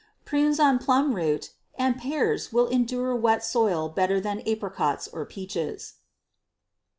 Prunes 0.25 0.59
on 0.59 0.79
plum 0.79 1.13
root, 1.13 1.51
and 1.77 1.95
pears 1.95 2.51
will 2.51 2.65
endure 2.69 3.15
wet 3.15 3.43
soil 3.43 3.87
better 3.87 4.19
than 4.19 4.41
apricots 4.49 5.07
or 5.07 5.27
peaches. 5.27 5.93